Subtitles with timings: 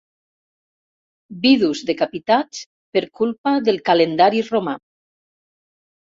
[1.43, 2.63] Vidus decapitats
[2.97, 4.77] per culpa del calendari romà.